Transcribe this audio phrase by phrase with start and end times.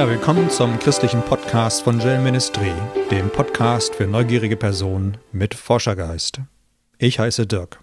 [0.00, 2.72] Ja, willkommen zum christlichen Podcast von Gel Ministry,
[3.10, 6.40] dem Podcast für neugierige Personen mit Forschergeist.
[6.96, 7.82] Ich heiße Dirk.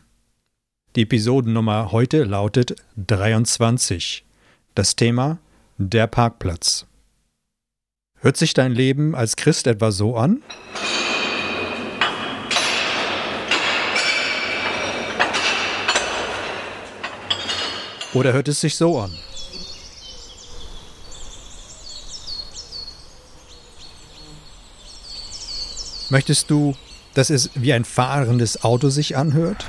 [0.96, 4.26] Die Episodennummer heute lautet 23.
[4.74, 5.38] Das Thema
[5.78, 6.88] Der Parkplatz.
[8.16, 10.42] Hört sich dein Leben als Christ etwa so an?
[18.16, 19.12] Oder hört es sich so an?
[26.10, 26.74] Möchtest du,
[27.16, 29.66] dass es wie ein fahrendes Auto sich anhört?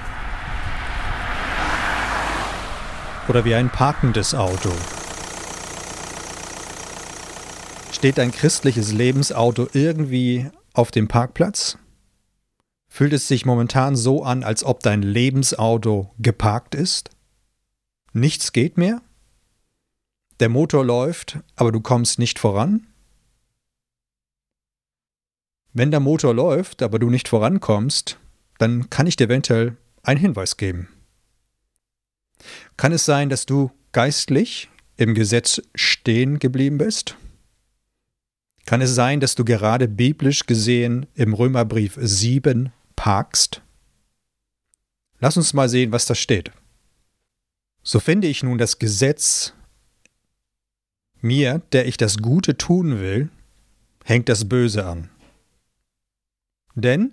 [3.28, 4.70] Oder wie ein parkendes Auto?
[7.90, 11.76] Steht dein christliches Lebensauto irgendwie auf dem Parkplatz?
[12.88, 17.10] Fühlt es sich momentan so an, als ob dein Lebensauto geparkt ist?
[18.12, 19.02] Nichts geht mehr?
[20.38, 22.86] Der Motor läuft, aber du kommst nicht voran?
[25.72, 28.18] Wenn der Motor läuft, aber du nicht vorankommst,
[28.58, 30.88] dann kann ich dir eventuell einen Hinweis geben.
[32.76, 37.16] Kann es sein, dass du geistlich im Gesetz stehen geblieben bist?
[38.66, 43.62] Kann es sein, dass du gerade biblisch gesehen im Römerbrief 7 parkst?
[45.20, 46.52] Lass uns mal sehen, was da steht.
[47.82, 49.54] So finde ich nun das Gesetz,
[51.20, 53.30] mir, der ich das Gute tun will,
[54.04, 55.10] hängt das Böse an.
[56.80, 57.12] Denn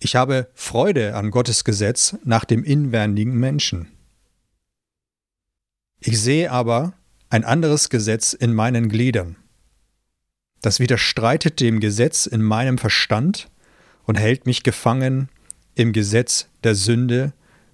[0.00, 3.88] ich habe Freude an Gottes Gesetz nach dem inwendigen Menschen.
[5.98, 6.92] Ich sehe aber
[7.30, 9.36] ein anderes Gesetz in meinen Gliedern.
[10.60, 13.50] Das widerstreitet dem Gesetz in meinem Verstand
[14.04, 15.28] und hält mich gefangen
[15.74, 17.32] im Gesetz der Sünde,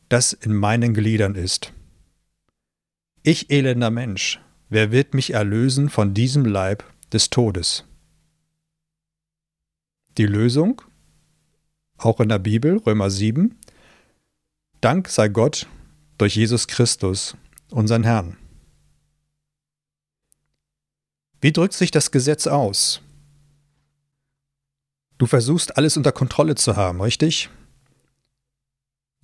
[0.08, 1.72] das in meinen Gliedern ist.
[3.22, 7.84] Ich elender Mensch, wer wird mich erlösen von diesem Leib des Todes?
[10.16, 10.82] Die Lösung?
[11.98, 13.58] Auch in der Bibel, Römer 7.
[14.80, 15.66] Dank sei Gott
[16.18, 17.36] durch Jesus Christus,
[17.70, 18.36] unseren Herrn.
[21.40, 23.00] Wie drückt sich das Gesetz aus?
[25.18, 27.50] Du versuchst alles unter Kontrolle zu haben, richtig?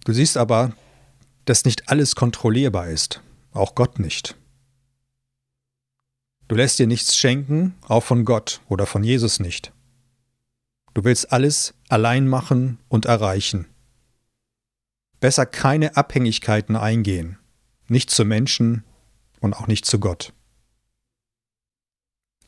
[0.04, 0.72] Du siehst aber,
[1.44, 3.20] dass nicht alles kontrollierbar ist,
[3.52, 4.36] auch Gott nicht.
[6.48, 9.72] Du lässt dir nichts schenken, auch von Gott oder von Jesus nicht.
[10.94, 13.66] Du willst alles allein machen und erreichen.
[15.18, 17.38] Besser keine Abhängigkeiten eingehen,
[17.88, 18.84] nicht zu Menschen
[19.40, 20.32] und auch nicht zu Gott.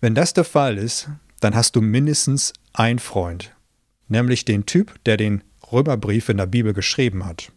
[0.01, 1.11] Wenn das der Fall ist,
[1.41, 3.55] dann hast du mindestens einen Freund,
[4.09, 7.53] nämlich den Typ, der den Römerbrief in der Bibel geschrieben hat.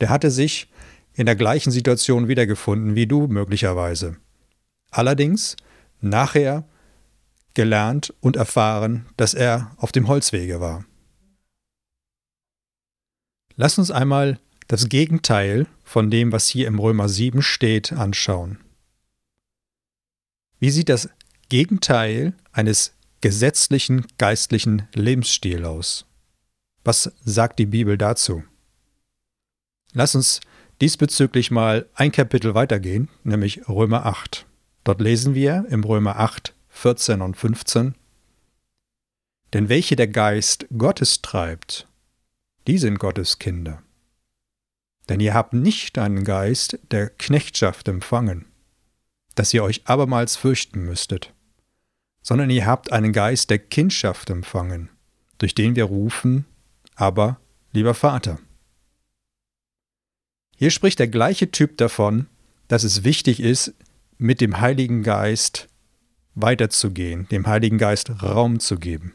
[0.00, 0.70] Der hatte sich
[1.14, 4.16] in der gleichen Situation wiedergefunden wie du möglicherweise.
[4.90, 5.56] Allerdings
[6.00, 6.68] nachher
[7.56, 10.84] gelernt und erfahren, dass er auf dem Holzwege war.
[13.56, 18.58] Lass uns einmal das Gegenteil von dem, was hier im Römer 7 steht, anschauen.
[20.60, 21.08] Wie sieht das
[21.48, 26.06] Gegenteil eines gesetzlichen geistlichen Lebensstils aus?
[26.84, 28.44] Was sagt die Bibel dazu?
[29.92, 30.40] Lass uns
[30.80, 34.46] diesbezüglich mal ein Kapitel weitergehen, nämlich Römer 8.
[34.84, 37.94] Dort lesen wir im Römer 8, 14 und 15.
[39.54, 41.88] Denn welche der Geist Gottes treibt,
[42.66, 43.82] die sind Gottes Kinder.
[45.08, 48.44] Denn ihr habt nicht einen Geist der Knechtschaft empfangen,
[49.36, 51.32] dass ihr euch abermals fürchten müsstet,
[52.20, 54.90] sondern ihr habt einen Geist der Kindschaft empfangen,
[55.38, 56.44] durch den wir rufen,
[56.94, 57.40] aber
[57.72, 58.38] lieber Vater.
[60.56, 62.26] Hier spricht der gleiche Typ davon,
[62.68, 63.72] dass es wichtig ist,
[64.18, 65.68] mit dem Heiligen Geist
[66.36, 69.14] weiterzugehen, dem Heiligen Geist Raum zu geben.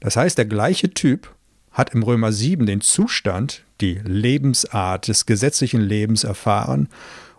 [0.00, 1.32] Das heißt, der gleiche Typ
[1.70, 6.88] hat im Römer 7 den Zustand, die Lebensart des gesetzlichen Lebens erfahren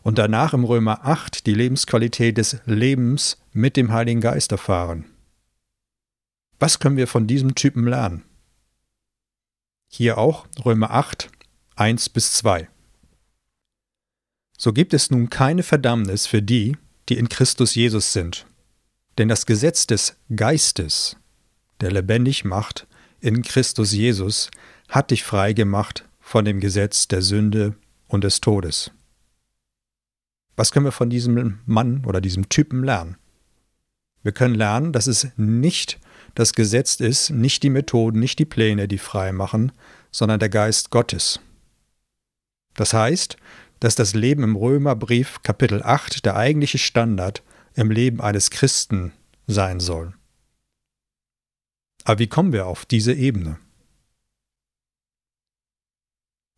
[0.02, 5.06] und danach im Römer 8 die Lebensqualität des Lebens mit dem Heiligen Geist erfahren.
[6.60, 8.24] Was können wir von diesem Typen lernen?
[9.90, 11.30] Hier auch Römer 8,
[11.76, 12.70] 1 bis 2.
[14.58, 16.78] So gibt es nun keine Verdammnis für die,
[17.14, 18.48] die in Christus Jesus sind.
[19.20, 21.16] Denn das Gesetz des Geistes,
[21.80, 22.88] der lebendig macht
[23.22, 24.50] in Christus Jesus,
[24.90, 27.76] hat dich frei gemacht von dem Gesetz der Sünde
[28.08, 28.90] und des Todes.
[30.56, 33.18] Was können wir von diesem Mann oder diesem Typen lernen?
[34.24, 36.00] Wir können lernen, dass es nicht
[36.34, 39.72] das Gesetz ist, nicht die Methoden, nicht die Pläne, die frei machen,
[40.10, 41.40] sondern der Geist Gottes.
[42.74, 43.38] Das heißt,
[43.84, 47.44] dass das Leben im Römerbrief Kapitel 8 der eigentliche Standard
[47.76, 49.12] im Leben eines Christen
[49.46, 50.14] sein soll.
[52.06, 53.60] Aber wie kommen wir auf diese Ebene?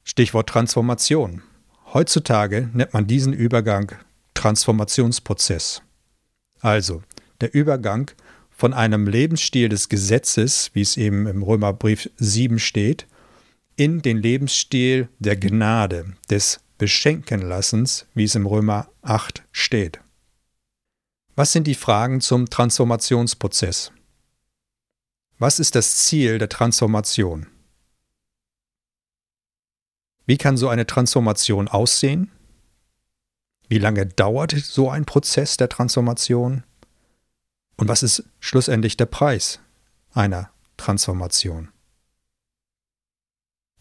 [0.04, 1.42] Stichwort Transformation.
[1.94, 3.94] Heutzutage nennt man diesen Übergang
[4.36, 5.82] Transformationsprozess.
[6.60, 7.02] Also
[7.42, 8.12] der Übergang
[8.52, 13.08] von einem Lebensstil des Gesetzes, wie es eben im Römerbrief 7 steht,
[13.78, 20.02] in den Lebensstil der Gnade, des Beschenkenlassens, wie es im Römer 8 steht.
[21.36, 23.92] Was sind die Fragen zum Transformationsprozess?
[25.38, 27.48] Was ist das Ziel der Transformation?
[30.26, 32.32] Wie kann so eine Transformation aussehen?
[33.68, 36.64] Wie lange dauert so ein Prozess der Transformation?
[37.78, 39.60] Und was ist schlussendlich der Preis
[40.14, 41.70] einer Transformation?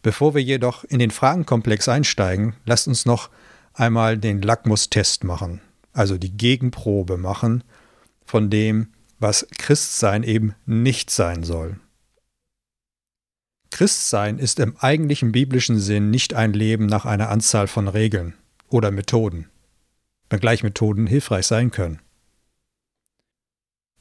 [0.04, 3.30] Bevor wir jedoch in den Fragenkomplex einsteigen, lasst uns noch
[3.72, 5.62] einmal den Lackmustest machen,
[5.94, 7.64] also die Gegenprobe machen
[8.26, 11.80] von dem, was Christsein eben nicht sein soll.
[13.70, 18.34] Christsein ist im eigentlichen biblischen Sinn nicht ein Leben nach einer Anzahl von Regeln
[18.68, 19.48] oder Methoden,
[20.28, 22.02] wenngleich Methoden hilfreich sein können.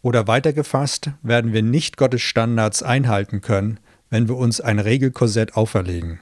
[0.02, 3.80] Oder weitergefasst werden wir nicht Gottes Standards einhalten können,
[4.14, 6.20] wenn wir uns ein Regelkorsett auferlegen.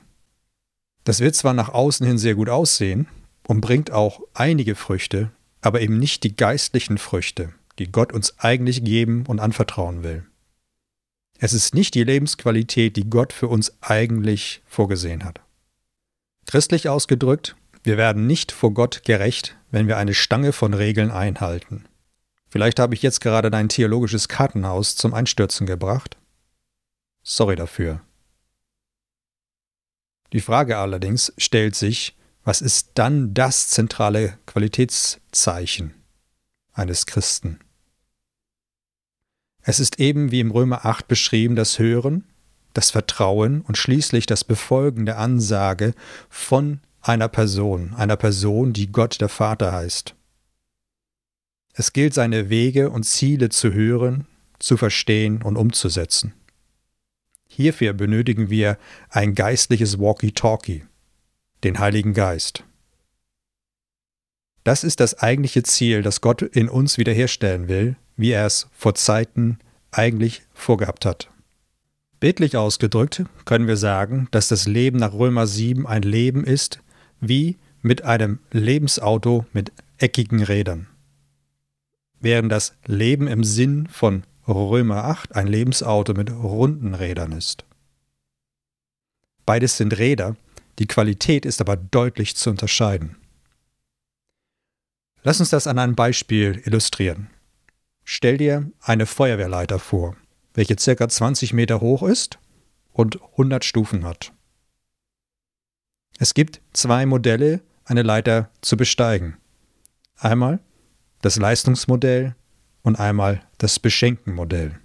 [1.03, 3.09] Das wird zwar nach außen hin sehr gut aussehen
[3.45, 5.29] und bringt auch einige Früchte,
[5.59, 10.23] aber eben nicht die geistlichen Früchte, die Gott uns eigentlich geben und anvertrauen will.
[11.37, 15.41] Es ist nicht die Lebensqualität, die Gott für uns eigentlich vorgesehen hat.
[16.45, 21.83] Christlich ausgedrückt, wir werden nicht vor Gott gerecht, wenn wir eine Stange von Regeln einhalten.
[22.47, 26.15] Vielleicht habe ich jetzt gerade dein theologisches Kartenhaus zum Einstürzen gebracht,
[27.23, 28.01] Sorry dafür.
[30.33, 35.93] Die Frage allerdings stellt sich, was ist dann das zentrale Qualitätszeichen
[36.73, 37.59] eines Christen?
[39.61, 42.23] Es ist eben wie im Römer 8 beschrieben das Hören,
[42.73, 45.93] das Vertrauen und schließlich das Befolgen der Ansage
[46.29, 50.15] von einer Person, einer Person, die Gott der Vater heißt.
[51.73, 54.27] Es gilt seine Wege und Ziele zu hören,
[54.59, 56.33] zu verstehen und umzusetzen.
[57.61, 58.77] Hierfür benötigen wir
[59.09, 60.83] ein geistliches Walkie-Talkie,
[61.63, 62.63] den Heiligen Geist.
[64.63, 68.95] Das ist das eigentliche Ziel, das Gott in uns wiederherstellen will, wie er es vor
[68.95, 69.59] Zeiten
[69.91, 71.29] eigentlich vorgehabt hat.
[72.19, 76.79] Bildlich ausgedrückt können wir sagen, dass das Leben nach Römer 7 ein Leben ist,
[77.19, 80.87] wie mit einem Lebensauto mit eckigen Rädern.
[82.19, 87.65] Während das Leben im Sinn von Römer 8 ein Lebensauto mit runden Rädern ist.
[89.45, 90.35] Beides sind Räder,
[90.79, 93.17] die Qualität ist aber deutlich zu unterscheiden.
[95.23, 97.29] Lass uns das an einem Beispiel illustrieren.
[98.03, 100.15] Stell dir eine Feuerwehrleiter vor,
[100.53, 101.07] welche ca.
[101.07, 102.39] 20 Meter hoch ist
[102.91, 104.33] und 100 Stufen hat.
[106.17, 109.37] Es gibt zwei Modelle, eine Leiter zu besteigen.
[110.17, 110.59] Einmal
[111.21, 112.35] das Leistungsmodell
[112.81, 114.79] und einmal das Beschenkenmodell.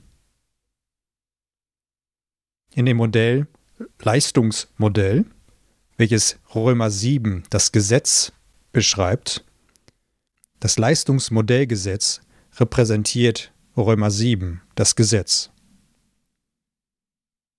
[2.74, 3.46] In dem Modell
[4.02, 5.24] Leistungsmodell,
[5.96, 8.32] welches Römer 7 das Gesetz
[8.72, 9.46] beschreibt,
[10.60, 12.20] das Leistungsmodellgesetz
[12.58, 15.48] repräsentiert Römer 7 das Gesetz.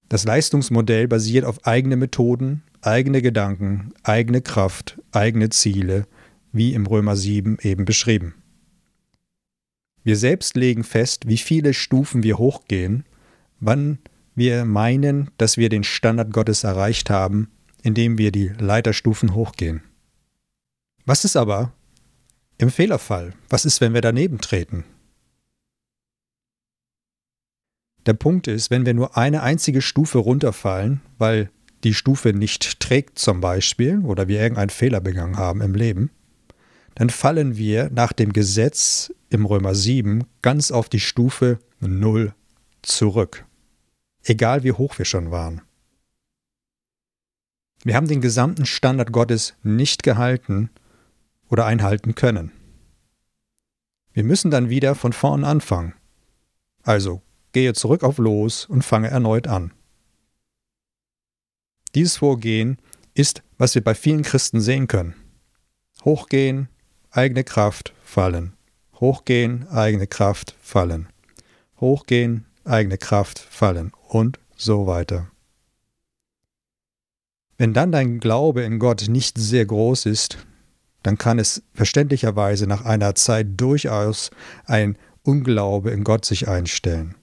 [0.10, 6.06] Das Leistungsmodell basiert auf eigene Methoden, eigene Gedanken, eigene Kraft, eigene Ziele,
[6.52, 8.37] wie im Römer 7 eben beschrieben.
[10.04, 13.06] Wir selbst legen fest, wie viele Stufen wir hochgehen,
[13.60, 14.00] wann
[14.36, 17.50] wir meinen, dass wir den Standard Gottes erreicht haben,
[17.82, 19.82] indem wir die Leiterstufen hochgehen.
[21.06, 21.74] Was ist aber
[22.58, 23.34] im Fehlerfall?
[23.50, 24.84] Was ist, wenn wir daneben treten?
[28.06, 31.50] Der Punkt ist, wenn wir nur eine einzige Stufe runterfallen, weil
[31.84, 36.10] die Stufe nicht trägt zum Beispiel oder wir irgendeinen Fehler begangen haben im Leben,
[36.96, 42.34] dann fallen wir nach dem Gesetz im Römer 7 ganz auf die Stufe 0
[42.82, 43.46] zurück.
[44.24, 45.62] Egal wie hoch wir schon waren.
[47.84, 50.70] Wir haben den gesamten Standard Gottes nicht gehalten
[51.50, 52.52] oder einhalten können.
[54.14, 55.94] Wir müssen dann wieder von vorn anfangen.
[56.84, 59.74] Also gehe zurück auf Los und fange erneut an.
[61.94, 62.78] Dieses Vorgehen
[63.14, 65.16] ist, was wir bei vielen Christen sehen können.
[66.04, 66.70] Hochgehen,
[67.12, 68.57] eigene Kraft, fallen.
[69.00, 71.08] Hochgehen, eigene Kraft, fallen.
[71.80, 73.92] Hochgehen, eigene Kraft, fallen.
[74.08, 75.30] Und so weiter.
[77.58, 80.38] Wenn dann dein Glaube in Gott nicht sehr groß ist,
[81.04, 84.30] dann kann es verständlicherweise nach einer Zeit durchaus
[84.66, 87.16] ein Unglaube in Gott sich einstellen,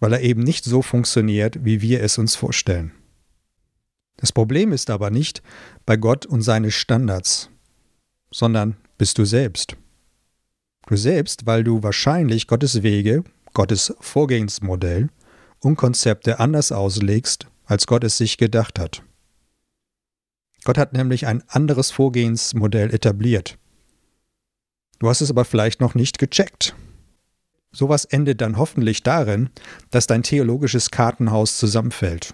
[0.00, 2.92] weil er eben nicht so funktioniert, wie wir es uns vorstellen.
[4.16, 5.42] Das Problem ist aber nicht
[5.86, 7.50] bei Gott und seine Standards,
[8.30, 9.76] sondern bist du selbst.
[10.88, 15.10] Du selbst, weil du wahrscheinlich Gottes Wege, Gottes Vorgehensmodell
[15.60, 19.02] und Konzepte anders auslegst, als Gott es sich gedacht hat.
[20.64, 23.58] Gott hat nämlich ein anderes Vorgehensmodell etabliert.
[24.98, 26.74] Du hast es aber vielleicht noch nicht gecheckt.
[27.70, 29.50] Sowas endet dann hoffentlich darin,
[29.90, 32.32] dass dein theologisches Kartenhaus zusammenfällt.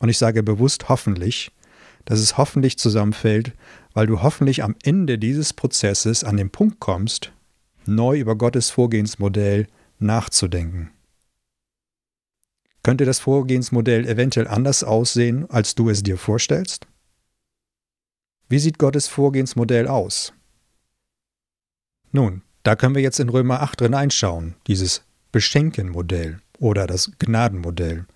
[0.00, 1.52] Und ich sage bewusst hoffentlich,
[2.06, 3.52] dass es hoffentlich zusammenfällt,
[3.94, 7.30] weil du hoffentlich am Ende dieses Prozesses an den Punkt kommst,
[7.88, 9.66] neu über Gottes Vorgehensmodell
[9.98, 10.92] nachzudenken.
[12.82, 16.86] Könnte das Vorgehensmodell eventuell anders aussehen, als du es dir vorstellst?
[18.48, 20.32] Wie sieht Gottes Vorgehensmodell aus?
[22.12, 25.02] Nun, da können wir jetzt in Römer 8 drin einschauen, dieses
[25.32, 28.06] Beschenkenmodell oder das Gnadenmodell,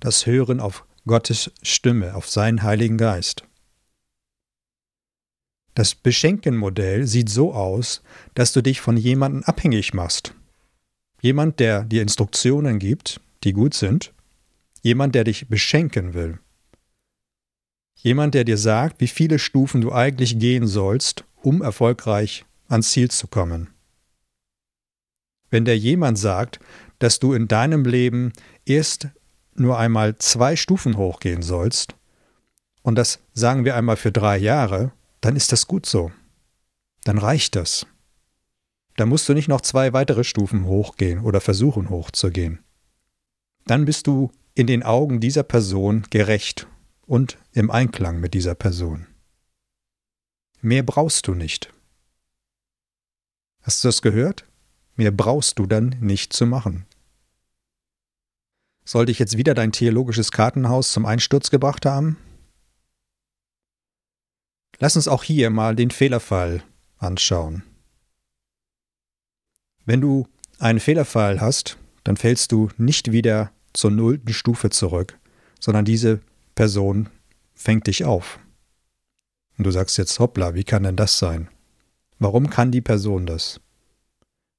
[0.00, 3.44] das Hören auf Gottes Stimme, auf seinen Heiligen Geist.
[5.74, 8.02] Das Beschenkenmodell sieht so aus,
[8.34, 10.34] dass du dich von jemandem abhängig machst.
[11.20, 14.12] Jemand, der dir Instruktionen gibt, die gut sind.
[14.82, 16.38] Jemand, der dich beschenken will.
[17.94, 23.10] Jemand, der dir sagt, wie viele Stufen du eigentlich gehen sollst, um erfolgreich ans Ziel
[23.10, 23.70] zu kommen.
[25.50, 26.58] Wenn der jemand sagt,
[26.98, 28.32] dass du in deinem Leben
[28.64, 29.08] erst
[29.54, 31.94] nur einmal zwei Stufen hochgehen sollst,
[32.82, 36.12] und das sagen wir einmal für drei Jahre, dann ist das gut so.
[37.04, 37.86] Dann reicht das.
[38.96, 42.58] Da musst du nicht noch zwei weitere Stufen hochgehen oder versuchen hochzugehen.
[43.64, 46.66] Dann bist du in den Augen dieser Person gerecht
[47.06, 49.06] und im Einklang mit dieser Person.
[50.60, 51.72] Mehr brauchst du nicht.
[53.62, 54.44] Hast du das gehört?
[54.96, 56.84] Mehr brauchst du dann nicht zu machen.
[58.84, 62.18] Sollte ich jetzt wieder dein theologisches Kartenhaus zum Einsturz gebracht haben?
[64.82, 66.64] Lass uns auch hier mal den Fehlerfall
[66.98, 67.62] anschauen.
[69.84, 70.26] Wenn du
[70.58, 75.20] einen Fehlerfall hast, dann fällst du nicht wieder zur nullten Stufe zurück,
[75.60, 76.20] sondern diese
[76.56, 77.10] Person
[77.54, 78.40] fängt dich auf.
[79.56, 81.48] Und du sagst jetzt, hoppla, wie kann denn das sein?
[82.18, 83.60] Warum kann die Person das?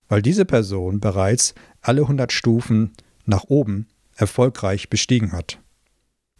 [0.07, 2.93] Weil diese Person bereits alle 100 Stufen
[3.25, 5.59] nach oben erfolgreich bestiegen hat.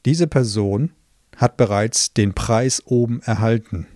[0.05, 0.93] Diese Person
[1.37, 3.87] hat bereits den Preis oben erhalten.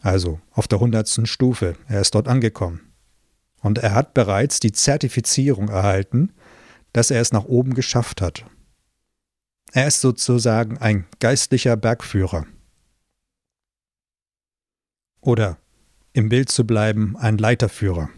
[0.00, 1.76] Also auf der hundertsten Stufe.
[1.88, 2.92] Er ist dort angekommen.
[3.60, 6.32] Und er hat bereits die Zertifizierung erhalten,
[6.92, 8.44] dass er es nach oben geschafft hat.
[9.72, 12.46] Er ist sozusagen ein geistlicher Bergführer.
[15.20, 15.58] Oder,
[16.12, 18.10] im Bild zu bleiben, ein Leiterführer.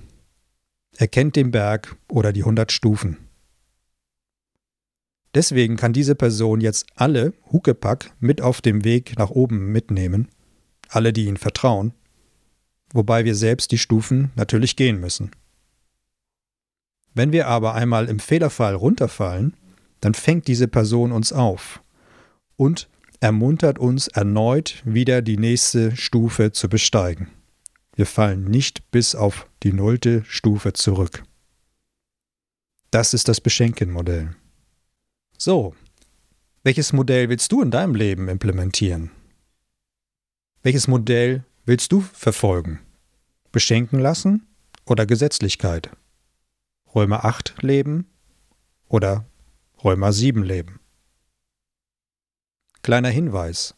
[0.96, 3.23] Er kennt den Berg oder die hundert Stufen.
[5.34, 10.28] Deswegen kann diese Person jetzt alle Huckepack mit auf dem Weg nach oben mitnehmen,
[10.88, 11.92] alle, die ihm vertrauen,
[12.92, 15.32] wobei wir selbst die Stufen natürlich gehen müssen.
[17.14, 19.56] Wenn wir aber einmal im Fehlerfall runterfallen,
[20.00, 21.82] dann fängt diese Person uns auf
[22.56, 22.88] und
[23.20, 27.28] ermuntert uns erneut wieder die nächste Stufe zu besteigen.
[27.96, 31.22] Wir fallen nicht bis auf die nullte Stufe zurück.
[32.90, 34.36] Das ist das Beschenkenmodell.
[35.38, 35.74] So,
[36.62, 39.10] welches Modell willst du in deinem Leben implementieren?
[40.62, 42.80] Welches Modell willst du verfolgen?
[43.52, 44.46] Beschenken lassen
[44.86, 45.90] oder Gesetzlichkeit?
[46.94, 48.06] Römer 8 leben
[48.88, 49.26] oder
[49.82, 50.80] Römer 7 leben?
[52.82, 53.74] Kleiner Hinweis.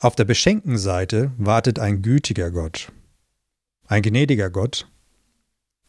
[0.00, 2.92] Auf der beschenkten Seite wartet ein gütiger Gott,
[3.86, 4.88] ein gnädiger Gott,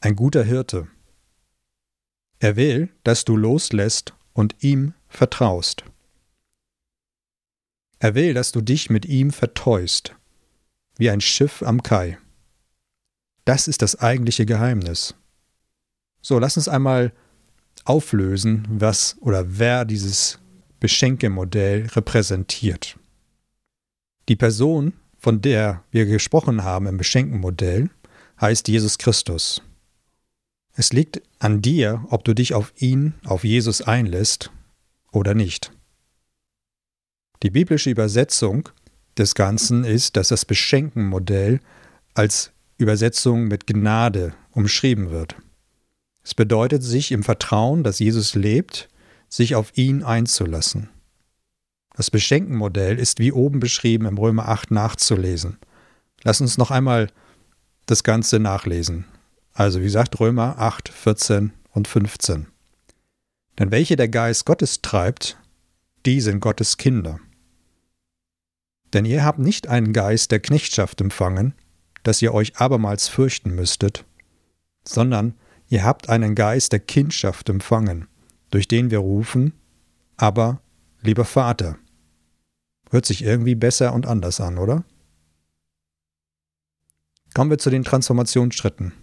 [0.02, 0.88] ein guter Hirte.
[2.40, 5.84] Er will, dass du loslässt und ihm vertraust.
[8.00, 10.16] Er will, dass du dich mit ihm verteust,
[10.98, 12.18] wie ein Schiff am Kai.
[13.46, 15.16] Das ist das eigentliche Geheimnis.
[16.22, 17.12] So, lass uns einmal
[17.86, 20.40] auflösen, was oder wer dieses
[20.80, 22.98] Beschenkemodell repräsentiert.
[24.30, 27.90] Die Person, von der wir gesprochen haben im Beschenkenmodell,
[28.40, 29.62] heißt Jesus Christus.
[30.74, 34.52] Es liegt an dir, ob du dich auf ihn, auf Jesus einlässt
[35.12, 35.72] oder nicht.
[37.42, 38.70] Die biblische Übersetzung
[39.18, 41.62] des Ganzen ist, dass das Beschenkenmodell
[42.14, 45.36] als Übersetzung mit Gnade umschrieben wird.
[46.24, 48.90] Es bedeutet, sich im Vertrauen, dass Jesus lebt,
[49.30, 50.90] sich auf ihn einzulassen.
[51.96, 55.58] Das Beschenkenmodell ist wie oben beschrieben im Römer 8 nachzulesen.
[56.24, 57.10] Lass uns noch einmal
[57.86, 59.06] das Ganze nachlesen.
[59.60, 62.48] Also wie gesagt, Römer 8, 14 und 15.
[63.60, 65.38] Denn welche der Geist Gottes treibt,
[66.06, 67.20] die sind Gottes Kinder.
[68.94, 71.56] Denn ihr habt nicht einen Geist der Knechtschaft empfangen,
[72.04, 74.06] dass ihr euch abermals fürchten müsstet,
[74.88, 75.34] sondern
[75.68, 78.08] ihr habt einen Geist der Kindschaft empfangen,
[78.52, 79.52] durch den wir rufen,
[80.16, 80.62] aber,
[81.02, 81.78] lieber Vater.
[82.92, 84.86] Hört sich irgendwie besser und anders an, oder?
[87.34, 88.94] Kommen wir zu den Transformationsschritten.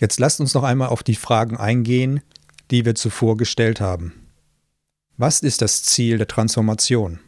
[0.00, 2.22] Jetzt lasst uns noch einmal auf die Fragen eingehen,
[2.70, 4.26] die wir zuvor gestellt haben.
[5.18, 7.20] Was ist das Ziel der Transformation?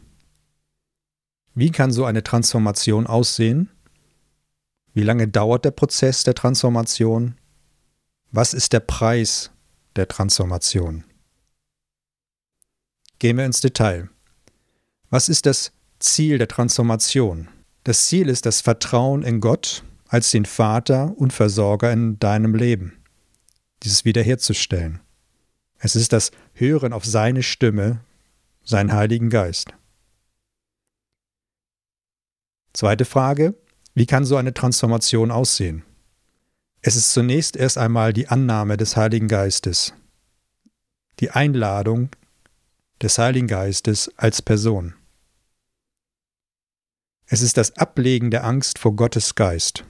[1.53, 3.69] Wie kann so eine Transformation aussehen?
[4.95, 7.35] Wie lange dauert der Prozess der Transformation?
[8.31, 9.51] Was ist der Preis
[9.95, 11.03] der Transformation?
[13.19, 14.09] Gehen wir ins Detail.
[15.11, 17.49] Was ist das Ziel der Transformation?
[17.83, 23.01] Das Ziel ist das Vertrauen in Gott als den Vater und Versorger in deinem Leben.
[23.81, 24.99] Dieses wiederherzustellen.
[25.79, 28.01] Es ist das Hören auf seine Stimme,
[28.63, 29.73] seinen Heiligen Geist.
[32.73, 33.55] Zweite Frage,
[33.95, 35.83] wie kann so eine Transformation aussehen?
[36.81, 39.95] Es ist zunächst erst einmal die Annahme des Heiligen Geistes,
[41.21, 42.09] die Einladung
[43.01, 44.93] des Heiligen Geistes als Person.
[47.25, 49.85] Es ist das Ablegen der Angst vor Gottes Geist.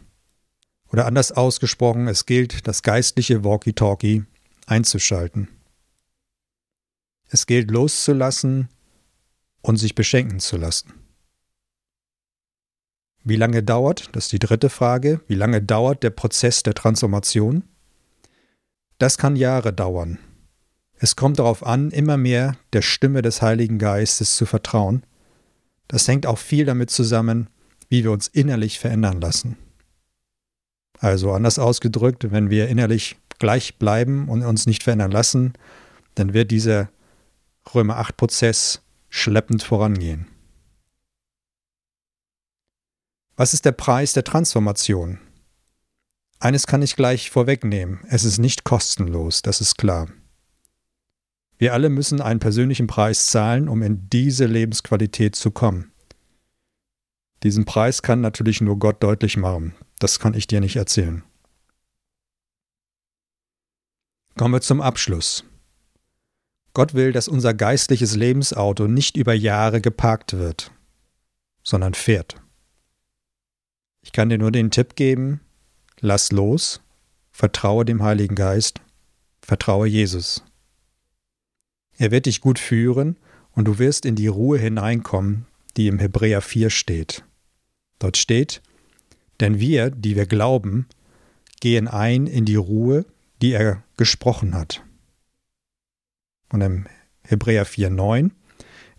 [0.94, 4.26] Oder anders ausgesprochen, es gilt, das geistliche Walkie-Talkie
[4.68, 5.48] einzuschalten.
[7.30, 8.70] Es gilt loszulassen
[9.64, 10.94] und sich beschenken zu lassen.
[13.24, 17.64] Wie lange dauert, das ist die dritte Frage, wie lange dauert der Prozess der Transformation?
[19.00, 20.20] Das kann Jahre dauern.
[21.00, 25.04] Es kommt darauf an, immer mehr der Stimme des Heiligen Geistes zu vertrauen.
[25.88, 27.50] Das hängt auch viel damit zusammen,
[27.90, 29.58] wie wir uns innerlich verändern lassen.
[31.00, 35.54] Also anders ausgedrückt, wenn wir innerlich gleich bleiben und uns nicht verändern lassen,
[36.16, 36.90] dann wird dieser
[37.74, 40.28] Römer 8 Prozess schleppend vorangehen.
[43.36, 45.20] Was ist der Preis der Transformation?
[46.40, 50.08] Eines kann ich gleich vorwegnehmen, es ist nicht kostenlos, das ist klar.
[51.58, 55.92] Wir alle müssen einen persönlichen Preis zahlen, um in diese Lebensqualität zu kommen.
[57.44, 59.74] Diesen Preis kann natürlich nur Gott deutlich machen,
[60.04, 61.24] das kann ich dir nicht erzählen.
[64.36, 65.46] Kommen wir zum Abschluss.
[66.74, 70.72] Gott will, dass unser geistliches Lebensauto nicht über Jahre geparkt wird,
[71.64, 72.36] sondern fährt.
[74.02, 75.40] Ich kann dir nur den Tipp geben,
[76.02, 76.82] lass los,
[77.32, 78.82] vertraue dem Heiligen Geist,
[79.42, 80.44] vertraue Jesus.
[81.98, 83.18] Er wird dich gut führen
[83.52, 85.46] und du wirst in die Ruhe hineinkommen,
[85.78, 87.24] die im Hebräer 4 steht.
[88.00, 88.62] Dort steht,
[89.44, 90.88] denn wir, die wir glauben,
[91.60, 93.06] gehen ein in die Ruhe,
[93.42, 94.86] die er gesprochen hat.
[96.54, 96.86] Und im
[97.24, 98.32] Hebräer 4,9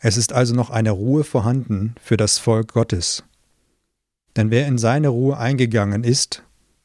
[0.01, 3.25] Es ist also noch eine Ruhe vorhanden für das Volk Gottes.
[4.37, 6.43] Denn wer in seine Ruhe eingegangen ist,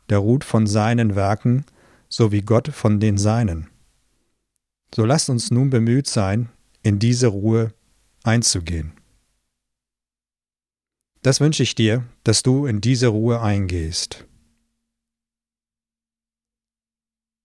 [0.08, 1.66] der ruht von seinen Werken,
[2.08, 3.68] so wie Gott von den Seinen.
[4.96, 6.48] So lasst uns nun bemüht sein,
[6.82, 7.74] in diese Ruhe
[8.24, 8.94] einzugehen.
[11.22, 14.26] Das wünsche ich dir, dass du in diese Ruhe eingehst.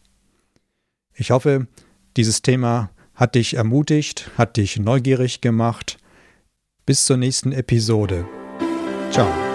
[1.15, 1.67] Ich hoffe,
[2.17, 5.99] dieses Thema hat dich ermutigt, hat dich neugierig gemacht.
[6.85, 8.27] Bis zur nächsten Episode.
[9.11, 9.46] Ciao.